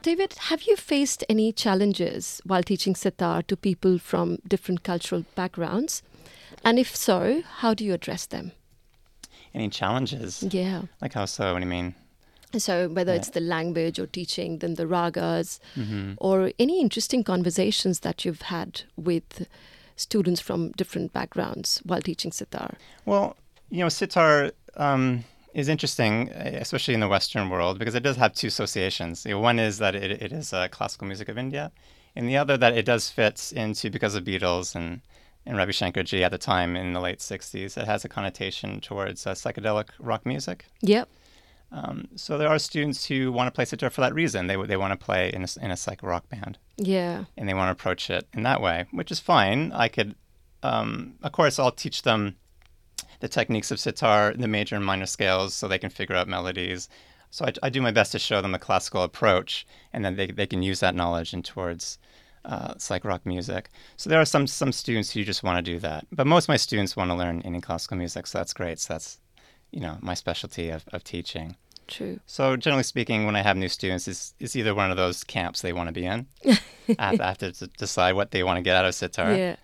David, 0.01 0.33
have 0.47 0.63
you 0.63 0.77
faced 0.77 1.25
any 1.27 1.51
challenges 1.51 2.41
while 2.45 2.63
teaching 2.63 2.95
sitar 2.95 3.41
to 3.43 3.57
people 3.57 3.99
from 3.99 4.37
different 4.47 4.83
cultural 4.83 5.25
backgrounds? 5.35 6.01
And 6.63 6.79
if 6.79 6.95
so, 6.95 7.43
how 7.57 7.73
do 7.73 7.83
you 7.83 7.93
address 7.93 8.25
them? 8.25 8.53
Any 9.53 9.69
challenges? 9.69 10.43
Yeah. 10.43 10.83
Like 11.01 11.13
how 11.13 11.25
so? 11.25 11.53
What 11.53 11.59
do 11.59 11.65
you 11.65 11.69
mean? 11.69 11.95
So, 12.57 12.89
whether 12.89 13.13
it's 13.13 13.29
the 13.29 13.41
language 13.41 13.99
or 13.99 14.07
teaching, 14.07 14.57
then 14.57 14.73
the 14.73 14.85
ragas, 14.85 15.59
or 16.17 16.51
any 16.57 16.81
interesting 16.81 17.23
conversations 17.23 17.99
that 17.99 18.25
you've 18.25 18.41
had 18.43 18.83
with 18.95 19.47
students 19.95 20.41
from 20.41 20.71
different 20.71 21.13
backgrounds 21.13 21.79
while 21.85 22.01
teaching 22.01 22.31
sitar. 22.31 22.75
Well, 23.05 23.35
you 23.69 23.79
know, 23.79 23.89
sitar 23.89 24.51
um, 24.77 25.25
is 25.53 25.67
interesting, 25.67 26.29
eh, 26.29 26.57
especially 26.59 26.93
in 26.93 26.99
the 26.99 27.07
Western 27.07 27.49
world, 27.49 27.79
because 27.79 27.95
it 27.95 28.03
does 28.03 28.17
have 28.17 28.33
two 28.33 28.47
associations. 28.47 29.25
You 29.25 29.31
know, 29.33 29.39
one 29.39 29.59
is 29.59 29.77
that 29.79 29.95
it, 29.95 30.11
it 30.21 30.31
is 30.31 30.53
uh, 30.53 30.67
classical 30.69 31.07
music 31.07 31.27
of 31.29 31.37
India, 31.37 31.71
and 32.15 32.27
the 32.27 32.37
other 32.37 32.57
that 32.57 32.77
it 32.77 32.85
does 32.85 33.09
fit 33.09 33.51
into 33.55 33.89
because 33.89 34.15
of 34.15 34.23
Beatles 34.23 34.75
and 34.75 35.01
and 35.45 35.57
Ravi 35.57 35.71
Shankar 35.71 36.03
Ji 36.03 36.23
at 36.23 36.31
the 36.31 36.37
time 36.37 36.75
in 36.75 36.93
the 36.93 36.99
late 36.99 37.19
'60s. 37.19 37.77
It 37.77 37.85
has 37.85 38.05
a 38.05 38.09
connotation 38.09 38.81
towards 38.81 39.25
uh, 39.25 39.33
psychedelic 39.33 39.89
rock 39.99 40.25
music. 40.25 40.65
Yep. 40.81 41.09
Um, 41.71 42.07
so 42.15 42.37
there 42.37 42.49
are 42.49 42.57
students 42.59 43.05
who 43.05 43.31
want 43.31 43.47
to 43.47 43.51
play 43.51 43.63
sitar 43.65 43.89
for 43.91 44.01
that 44.01 44.13
reason. 44.13 44.47
They 44.47 44.55
they 44.65 44.77
want 44.77 44.91
to 44.99 45.05
play 45.05 45.31
in 45.31 45.43
a, 45.43 45.47
in 45.65 45.71
a 45.71 45.77
psych 45.77 46.01
rock 46.03 46.27
band 46.29 46.57
Yeah. 46.77 47.25
and 47.37 47.47
they 47.47 47.53
want 47.53 47.67
to 47.67 47.71
approach 47.79 48.09
it 48.09 48.27
in 48.33 48.41
that 48.43 48.59
way, 48.61 48.85
which 48.91 49.11
is 49.11 49.19
fine. 49.19 49.71
I 49.71 49.87
could, 49.87 50.15
um, 50.63 51.13
of 51.21 51.31
course, 51.31 51.59
I'll 51.59 51.71
teach 51.71 52.01
them 52.01 52.37
the 53.19 53.27
techniques 53.27 53.71
of 53.71 53.79
sitar, 53.79 54.33
the 54.33 54.47
major 54.47 54.75
and 54.75 54.85
minor 54.85 55.05
scales, 55.05 55.53
so 55.53 55.67
they 55.67 55.79
can 55.79 55.89
figure 55.89 56.15
out 56.15 56.27
melodies. 56.27 56.89
So 57.31 57.45
I, 57.45 57.53
I 57.63 57.69
do 57.69 57.81
my 57.81 57.91
best 57.91 58.11
to 58.13 58.19
show 58.19 58.41
them 58.41 58.55
a 58.55 58.59
classical 58.59 59.03
approach, 59.03 59.67
and 59.93 60.03
then 60.03 60.15
they, 60.15 60.27
they 60.27 60.47
can 60.47 60.63
use 60.63 60.79
that 60.79 60.95
knowledge 60.95 61.33
in 61.33 61.43
towards 61.43 61.99
uh, 62.45 62.73
psych 62.77 63.03
rock 63.05 63.25
music. 63.25 63.69
So 63.97 64.09
there 64.09 64.19
are 64.21 64.25
some 64.25 64.47
some 64.47 64.71
students 64.71 65.11
who 65.11 65.23
just 65.23 65.43
want 65.43 65.63
to 65.63 65.71
do 65.71 65.77
that, 65.79 66.07
but 66.11 66.25
most 66.25 66.45
of 66.45 66.49
my 66.49 66.57
students 66.57 66.95
want 66.95 67.11
to 67.11 67.15
learn 67.15 67.41
Indian 67.41 67.61
classical 67.61 67.97
music, 67.97 68.25
so 68.27 68.37
that's 68.39 68.53
great. 68.53 68.79
So 68.79 68.93
that's 68.93 69.19
you 69.71 69.81
know 69.81 69.97
my 70.01 70.13
specialty 70.15 70.69
of, 70.69 70.85
of 70.93 71.03
teaching. 71.03 71.55
True. 71.87 72.19
So 72.27 72.55
generally 72.55 72.83
speaking, 72.83 73.25
when 73.25 73.35
I 73.35 73.41
have 73.41 73.57
new 73.57 73.67
students, 73.67 74.07
it's, 74.07 74.35
it's 74.39 74.55
either 74.55 74.75
one 74.75 74.91
of 74.91 74.97
those 74.97 75.23
camps 75.23 75.61
they 75.61 75.73
want 75.73 75.87
to 75.87 75.91
be 75.93 76.05
in. 76.05 76.27
I 76.47 76.57
have, 76.99 77.19
I 77.21 77.27
have 77.27 77.37
to 77.39 77.51
decide 77.79 78.13
what 78.13 78.29
they 78.29 78.43
want 78.43 78.57
to 78.57 78.61
get 78.61 78.75
out 78.75 78.85
of 78.85 78.93
sitar, 78.93 79.35
Yeah. 79.35 79.55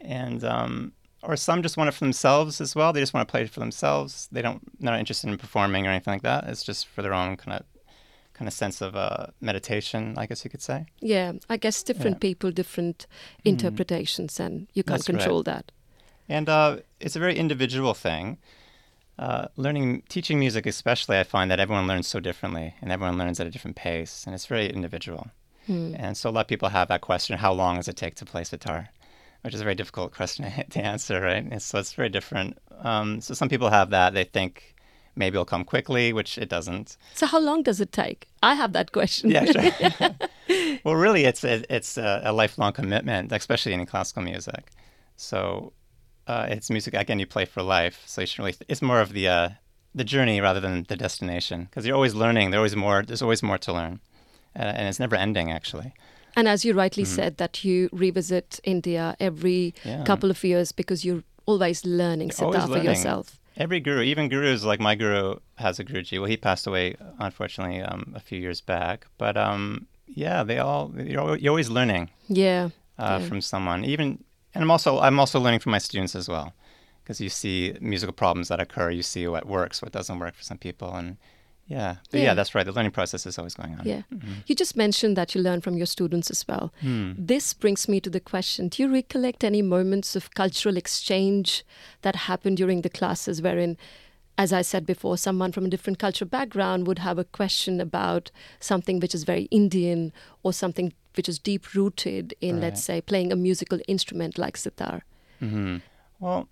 and 0.00 0.42
um, 0.44 0.92
or 1.22 1.36
some 1.36 1.62
just 1.62 1.76
want 1.76 1.88
it 1.88 1.92
for 1.92 2.04
themselves 2.04 2.60
as 2.60 2.74
well. 2.74 2.92
They 2.92 3.00
just 3.00 3.12
want 3.12 3.26
to 3.28 3.30
play 3.30 3.42
it 3.42 3.50
for 3.50 3.60
themselves. 3.60 4.28
They 4.32 4.42
don't 4.42 4.60
they're 4.80 4.92
not 4.92 5.00
interested 5.00 5.28
in 5.28 5.36
performing 5.38 5.86
or 5.86 5.90
anything 5.90 6.12
like 6.14 6.22
that. 6.22 6.44
It's 6.44 6.62
just 6.62 6.86
for 6.86 7.02
their 7.02 7.14
own 7.14 7.36
kind 7.36 7.58
of 7.58 7.66
kind 8.40 8.48
of 8.48 8.54
sense 8.54 8.80
of 8.80 8.96
uh, 8.96 9.26
meditation, 9.42 10.14
I 10.16 10.24
guess 10.24 10.44
you 10.44 10.50
could 10.50 10.62
say. 10.62 10.86
Yeah. 11.00 11.32
I 11.50 11.58
guess 11.58 11.82
different 11.82 12.20
people, 12.20 12.50
different 12.50 13.06
interpretations, 13.44 14.40
and 14.40 14.66
you 14.72 14.82
can't 14.82 14.98
That's 14.98 15.10
right. 15.10 15.18
control 15.18 15.42
that. 15.42 15.70
And 16.26 16.48
uh, 16.48 16.78
it's 17.00 17.16
a 17.16 17.18
very 17.18 17.36
individual 17.36 17.92
thing. 17.92 18.38
Uh, 19.18 19.48
learning, 19.56 20.04
teaching 20.08 20.38
music, 20.38 20.64
especially, 20.64 21.18
I 21.18 21.24
find 21.24 21.50
that 21.50 21.60
everyone 21.60 21.86
learns 21.86 22.06
so 22.06 22.18
differently, 22.18 22.74
and 22.80 22.90
everyone 22.90 23.18
learns 23.18 23.38
at 23.40 23.46
a 23.46 23.50
different 23.50 23.76
pace, 23.76 24.24
and 24.24 24.34
it's 24.34 24.46
very 24.46 24.70
individual. 24.70 25.30
And 25.68 26.16
so 26.16 26.28
a 26.28 26.32
lot 26.32 26.40
of 26.40 26.48
people 26.48 26.70
have 26.70 26.88
that 26.88 27.00
question: 27.00 27.38
How 27.38 27.52
long 27.52 27.76
does 27.76 27.86
it 27.86 27.94
take 27.94 28.16
to 28.16 28.24
play 28.24 28.42
sitar? 28.42 28.88
Which 29.42 29.54
is 29.54 29.60
a 29.60 29.64
very 29.64 29.74
difficult 29.74 30.12
question 30.14 30.50
to 30.70 30.80
answer, 30.80 31.20
right? 31.20 31.44
And 31.50 31.62
so 31.62 31.78
it's 31.78 31.94
very 31.94 32.10
different. 32.10 32.58
Um, 32.80 33.20
so 33.20 33.34
some 33.34 33.48
people 33.48 33.70
have 33.70 33.90
that; 33.90 34.14
they 34.14 34.24
think 34.24 34.74
maybe 35.16 35.34
it'll 35.34 35.44
come 35.44 35.64
quickly, 35.64 36.12
which 36.12 36.38
it 36.38 36.48
doesn't. 36.48 36.96
So, 37.14 37.26
how 37.26 37.40
long 37.40 37.62
does 37.62 37.80
it 37.80 37.92
take? 37.92 38.28
I 38.42 38.54
have 38.54 38.72
that 38.72 38.92
question. 38.92 39.30
Yeah, 39.30 39.44
sure. 39.46 40.10
well, 40.84 40.94
really, 40.94 41.24
it's 41.24 41.44
a, 41.44 41.64
it's 41.74 41.96
a, 41.96 42.22
a 42.24 42.32
lifelong 42.32 42.72
commitment, 42.72 43.32
especially 43.32 43.72
in 43.72 43.84
classical 43.86 44.22
music. 44.22 44.72
So 45.20 45.74
uh, 46.26 46.46
it's 46.48 46.70
music 46.70 46.94
again 46.94 47.18
you 47.18 47.26
play 47.26 47.44
for 47.44 47.62
life. 47.62 48.02
So 48.06 48.22
you 48.22 48.26
should 48.26 48.38
really 48.38 48.56
it's 48.68 48.82
more 48.82 49.00
of 49.00 49.12
the 49.12 49.28
uh, 49.28 49.48
the 49.94 50.04
journey 50.04 50.40
rather 50.40 50.60
than 50.60 50.84
the 50.88 50.96
destination 50.96 51.64
because 51.64 51.86
you're 51.86 51.96
always 51.96 52.14
learning. 52.14 52.50
There's 52.50 52.58
always 52.58 52.76
more. 52.76 53.02
There's 53.02 53.22
always 53.22 53.42
more 53.42 53.58
to 53.58 53.72
learn, 53.72 54.00
uh, 54.56 54.62
and 54.62 54.88
it's 54.88 54.98
never 54.98 55.16
ending 55.16 55.52
actually. 55.52 55.92
And 56.36 56.48
as 56.48 56.64
you 56.64 56.74
rightly 56.74 57.04
said, 57.04 57.36
that 57.36 57.64
you 57.64 57.88
revisit 57.92 58.60
India 58.64 59.16
every 59.18 59.74
Mm-hmm. 59.84 59.88
Yeah. 59.88 60.04
couple 60.04 60.30
of 60.30 60.42
years 60.44 60.72
because 60.72 61.04
you're 61.04 61.22
always 61.46 61.84
learning 61.84 62.30
always 62.40 62.64
for 62.64 62.78
yourself. 62.78 63.38
Every 63.56 63.80
guru, 63.80 64.02
even 64.02 64.28
gurus 64.28 64.64
like 64.64 64.80
my 64.80 64.94
guru 64.94 65.36
has 65.56 65.78
a 65.80 65.84
guruji. 65.84 66.18
Well, 66.18 66.30
he 66.30 66.36
passed 66.36 66.66
away 66.66 66.94
unfortunately 67.18 67.80
um, 67.82 68.12
a 68.16 68.20
few 68.20 68.38
years 68.40 68.60
back. 68.60 69.06
But 69.18 69.36
um, 69.36 69.86
yeah, 70.06 70.42
they 70.44 70.58
all 70.58 70.92
you're, 70.96 71.36
you're 71.36 71.50
always 71.50 71.68
learning. 71.68 72.10
Yeah. 72.28 72.70
uh, 72.98 73.18
Yeah. 73.20 73.28
from 73.28 73.40
someone. 73.40 73.84
Even 73.84 74.24
and 74.54 74.62
I'm 74.64 74.70
also 74.70 74.98
I'm 75.00 75.18
also 75.20 75.38
learning 75.40 75.60
from 75.60 75.72
my 75.72 75.78
students 75.80 76.14
as 76.16 76.28
well, 76.28 76.52
because 77.02 77.20
you 77.20 77.28
see 77.28 77.74
musical 77.80 78.12
problems 78.14 78.48
that 78.48 78.60
occur. 78.60 78.90
You 78.90 79.02
see 79.02 79.26
what 79.28 79.44
works, 79.46 79.82
what 79.82 79.92
doesn't 79.92 80.18
work 80.18 80.34
for 80.34 80.42
some 80.44 80.58
people, 80.58 80.94
and 80.94 81.16
yeah, 81.70 81.96
but 82.10 82.18
yeah, 82.18 82.26
Yeah. 82.26 82.34
that's 82.34 82.52
right. 82.54 82.66
The 82.66 82.72
learning 82.72 82.90
process 82.92 83.24
is 83.26 83.38
always 83.38 83.54
going 83.54 83.74
on. 83.78 83.86
Yeah. 83.86 84.02
Mm-hmm. 84.12 84.32
You 84.46 84.54
just 84.54 84.76
mentioned 84.76 85.16
that 85.16 85.34
you 85.34 85.40
learn 85.40 85.60
from 85.60 85.76
your 85.76 85.86
students 85.86 86.28
as 86.30 86.44
well. 86.48 86.72
Hmm. 86.80 87.12
This 87.16 87.54
brings 87.54 87.88
me 87.88 88.00
to 88.00 88.10
the 88.10 88.20
question 88.32 88.68
Do 88.68 88.82
you 88.82 88.92
recollect 88.92 89.44
any 89.44 89.62
moments 89.62 90.16
of 90.16 90.34
cultural 90.34 90.76
exchange 90.76 91.64
that 92.02 92.16
happened 92.30 92.56
during 92.56 92.82
the 92.82 92.90
classes 92.90 93.40
wherein, 93.40 93.76
as 94.36 94.52
I 94.52 94.62
said 94.62 94.84
before, 94.84 95.16
someone 95.16 95.52
from 95.52 95.64
a 95.66 95.68
different 95.68 95.98
cultural 96.00 96.28
background 96.28 96.86
would 96.86 96.98
have 96.98 97.18
a 97.18 97.24
question 97.24 97.80
about 97.80 98.30
something 98.58 98.98
which 99.00 99.14
is 99.14 99.24
very 99.24 99.44
Indian 99.50 100.12
or 100.42 100.52
something 100.52 100.92
which 101.16 101.28
is 101.28 101.38
deep 101.38 101.74
rooted 101.74 102.34
in, 102.40 102.60
let's 102.60 102.82
say, 102.82 103.00
playing 103.00 103.32
a 103.32 103.36
musical 103.36 103.80
instrument 103.88 104.38
like 104.38 104.56
sitar? 104.56 105.04
Mm-hmm. 105.42 105.76
Well, 106.20 106.48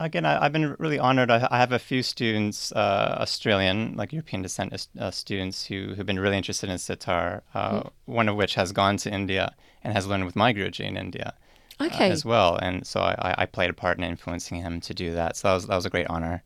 again, 0.00 0.24
I, 0.24 0.44
I've 0.44 0.52
been 0.52 0.76
really 0.78 0.98
honored. 0.98 1.30
I, 1.30 1.46
I 1.50 1.58
have 1.58 1.72
a 1.72 1.78
few 1.78 2.02
students, 2.02 2.72
uh, 2.72 3.16
Australian, 3.20 3.94
like 3.96 4.12
European 4.12 4.42
descent 4.42 4.88
uh, 4.98 5.10
students, 5.10 5.66
who 5.66 5.94
who've 5.94 6.06
been 6.06 6.20
really 6.20 6.36
interested 6.36 6.70
in 6.70 6.78
sitar. 6.78 7.42
Uh, 7.54 7.82
One 8.06 8.28
of 8.28 8.36
which 8.36 8.54
has 8.54 8.72
gone 8.72 8.96
to 8.98 9.10
India 9.12 9.54
and 9.82 9.92
has 9.94 10.06
learned 10.06 10.24
with 10.24 10.36
my 10.36 10.52
Guruji 10.52 10.84
in 10.84 10.96
India. 10.96 11.34
uh, 11.80 11.84
Okay. 11.86 12.08
as 12.10 12.24
well, 12.24 12.56
and 12.56 12.86
so 12.86 13.00
I, 13.00 13.34
I- 13.38 13.46
played 13.46 13.68
a 13.70 13.72
part 13.74 13.98
in 13.98 14.04
influencing 14.04 14.60
him 14.62 14.80
to 14.82 14.94
do 14.94 15.12
that. 15.14 15.36
So 15.36 15.48
that 15.48 15.54
was 15.54 15.66
that 15.66 15.74
was 15.76 15.86
a 15.86 15.90
great 15.90 16.06
honor. 16.08 16.42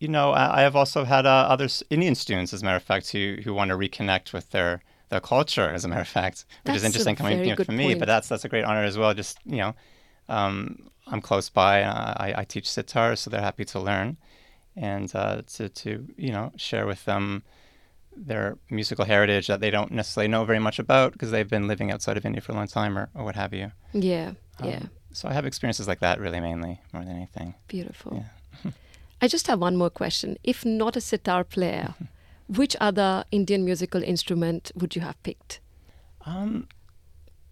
You 0.00 0.08
know, 0.08 0.32
I, 0.32 0.58
I 0.58 0.60
have 0.62 0.74
also 0.74 1.04
had 1.04 1.24
uh, 1.24 1.46
other 1.54 1.68
Indian 1.88 2.16
students, 2.16 2.52
as 2.52 2.62
a 2.62 2.64
matter 2.64 2.76
of 2.78 2.82
fact, 2.82 3.12
who 3.12 3.36
who 3.44 3.54
want 3.54 3.68
to 3.70 3.76
reconnect 3.76 4.32
with 4.32 4.50
their 4.50 4.82
their 5.10 5.20
culture, 5.20 5.68
as 5.70 5.84
a 5.84 5.88
matter 5.88 6.00
of 6.00 6.08
fact, 6.08 6.44
which 6.64 6.72
That's 6.72 6.78
is 6.78 6.84
interesting 6.84 7.14
coming 7.16 7.38
you 7.44 7.54
know, 7.54 7.64
for 7.64 7.70
me. 7.72 7.84
point. 7.84 7.98
But 8.00 8.06
that's 8.08 8.28
that's 8.28 8.44
a 8.44 8.48
great 8.48 8.64
honor 8.64 8.82
as 8.82 8.96
well. 8.98 9.14
Just 9.14 9.38
you 9.44 9.58
know, 9.58 9.74
um, 10.32 10.88
I'm 11.06 11.20
close 11.20 11.48
by. 11.48 11.82
I, 11.82 12.34
I 12.38 12.44
teach 12.44 12.70
sitar, 12.70 13.16
so 13.16 13.30
they're 13.30 13.40
happy 13.50 13.64
to 13.66 13.78
learn, 13.80 14.16
and 14.76 15.14
uh, 15.14 15.42
to 15.54 15.68
to 15.68 15.90
you 16.16 16.32
know 16.32 16.52
share 16.56 16.86
with 16.86 17.04
them 17.04 17.42
their 18.16 18.58
musical 18.70 19.04
heritage 19.04 19.46
that 19.46 19.60
they 19.60 19.70
don't 19.70 19.90
necessarily 19.90 20.28
know 20.28 20.44
very 20.44 20.58
much 20.58 20.78
about 20.78 21.12
because 21.12 21.30
they've 21.30 21.48
been 21.48 21.66
living 21.66 21.90
outside 21.90 22.16
of 22.16 22.26
India 22.26 22.42
for 22.42 22.52
a 22.52 22.54
long 22.54 22.66
time 22.66 22.98
or, 22.98 23.08
or 23.14 23.24
what 23.24 23.36
have 23.36 23.54
you. 23.54 23.72
Yeah, 23.94 24.32
Um, 24.60 24.68
yeah. 24.68 24.82
So 25.12 25.28
I 25.28 25.32
have 25.32 25.46
experiences 25.46 25.88
like 25.88 26.00
that 26.00 26.20
really 26.20 26.40
mainly 26.40 26.80
more 26.92 27.04
than 27.04 27.16
anything. 27.16 27.54
Beautiful. 27.68 28.24
I 29.22 29.28
just 29.28 29.46
have 29.46 29.60
one 29.60 29.76
more 29.76 29.88
question. 29.90 30.36
If 30.44 30.64
not 30.64 30.96
a 30.96 31.00
sitar 31.00 31.44
player, 31.44 31.94
which 32.48 32.76
other 32.80 33.24
Indian 33.30 33.64
musical 33.64 34.02
instrument 34.02 34.72
would 34.74 34.94
you 34.94 35.02
have 35.02 35.22
picked? 35.22 35.60
Um, 36.26 36.68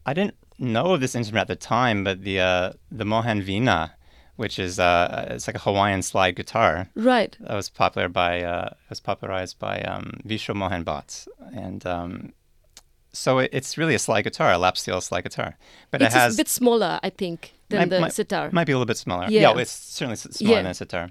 I 0.05 0.13
didn't 0.13 0.37
know 0.61 0.93
of 0.95 1.01
this 1.01 1.15
instrument 1.15 1.43
at 1.43 1.49
the 1.49 1.57
time, 1.57 2.05
but 2.05 2.23
the 2.23 2.41
uh, 2.41 2.73
the 2.91 3.05
Mohan 3.05 3.43
Vina, 3.43 3.95
which 4.37 4.59
is 4.59 4.79
uh, 4.79 5.27
it's 5.31 5.47
like 5.47 5.57
a 5.57 5.61
Hawaiian 5.61 6.03
slide 6.03 6.37
guitar, 6.37 6.89
Right. 6.95 7.37
that 7.41 7.55
was 7.55 7.69
popular 7.69 8.09
by 8.09 8.43
uh, 8.43 8.71
was 8.89 9.01
popularized 9.01 9.59
by 9.59 9.81
um, 9.83 10.21
Vishwa 10.27 10.55
Mohan 10.55 10.85
Bhatt, 10.85 11.27
and 11.55 11.85
um, 11.87 12.33
so 13.13 13.39
it, 13.39 13.51
it's 13.53 13.77
really 13.77 13.95
a 13.95 13.99
slide 13.99 14.23
guitar, 14.23 14.53
a 14.53 14.59
lap 14.59 14.77
steel 14.79 15.01
slide 15.01 15.25
guitar, 15.25 15.57
but 15.91 16.01
it's 16.03 16.15
it 16.15 16.19
has 16.19 16.35
a 16.35 16.37
bit 16.37 16.49
smaller, 16.49 17.01
I 17.03 17.11
think, 17.11 17.53
than 17.69 17.81
might, 17.81 17.91
the 17.91 18.01
might- 18.01 18.13
sitar. 18.13 18.51
Might 18.53 18.67
be 18.67 18.73
a 18.73 18.77
little 18.77 18.87
bit 18.87 18.99
smaller. 18.99 19.27
Yeah. 19.29 19.53
Yeah, 19.53 19.59
it's 19.59 19.73
certainly 19.73 20.17
smaller 20.17 20.51
Yeah. 20.57 20.63
than 20.63 20.71
a 20.71 20.75
sitar. 20.75 21.11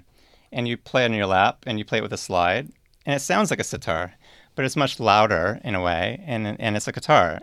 And 0.52 0.66
you 0.66 0.76
play 0.76 1.02
it 1.04 1.10
on 1.10 1.14
your 1.14 1.26
lap, 1.26 1.64
and 1.66 1.78
you 1.78 1.84
play 1.84 1.98
it 1.98 2.02
with 2.02 2.12
a 2.12 2.16
slide, 2.18 2.72
and 3.06 3.14
it 3.14 3.20
sounds 3.20 3.50
like 3.50 3.60
a 3.60 3.64
sitar, 3.64 4.14
but 4.56 4.64
it's 4.64 4.74
much 4.76 4.98
louder 4.98 5.60
in 5.62 5.74
a 5.76 5.82
way, 5.82 6.22
and 6.26 6.58
and 6.60 6.76
it's 6.76 6.88
a 6.88 6.92
guitar. 6.92 7.40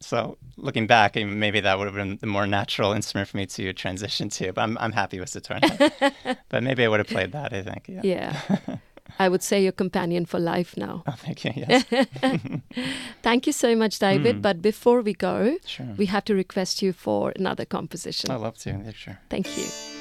So 0.00 0.38
looking 0.56 0.86
back, 0.86 1.16
maybe 1.16 1.60
that 1.60 1.78
would 1.78 1.86
have 1.86 1.94
been 1.96 2.18
the 2.20 2.26
more 2.26 2.46
natural 2.46 2.92
instrument 2.92 3.28
for 3.28 3.36
me 3.36 3.46
to 3.46 3.72
transition 3.72 4.28
to. 4.30 4.52
But 4.52 4.62
I'm 4.62 4.78
I'm 4.78 4.92
happy 4.92 5.18
with 5.20 5.28
sitar. 5.28 5.58
now. 5.60 6.34
but 6.48 6.62
maybe 6.62 6.84
I 6.84 6.88
would 6.88 7.00
have 7.00 7.08
played 7.08 7.32
that. 7.32 7.52
I 7.52 7.62
think. 7.62 7.88
Yeah. 7.88 8.00
yeah. 8.04 8.76
I 9.18 9.28
would 9.28 9.42
say 9.42 9.60
your 9.62 9.72
companion 9.72 10.26
for 10.26 10.38
life 10.38 10.76
now. 10.76 11.02
Oh, 11.06 11.14
thank 11.16 11.44
you. 11.44 11.52
Yes. 11.56 11.84
Thank 13.22 13.46
you 13.46 13.52
so 13.52 13.74
much, 13.74 13.98
David. 13.98 14.36
Hmm. 14.36 14.42
But 14.42 14.62
before 14.62 15.00
we 15.00 15.12
go, 15.12 15.56
Sure. 15.66 15.86
we 15.96 16.06
have 16.06 16.24
to 16.26 16.34
request 16.34 16.82
you 16.82 16.92
for 16.92 17.32
another 17.34 17.64
composition. 17.64 18.30
I'd 18.30 18.40
love 18.40 18.58
to. 18.58 18.70
Yeah, 18.70 18.92
sure. 18.92 19.18
Thank 19.28 19.46
you. 19.58 19.97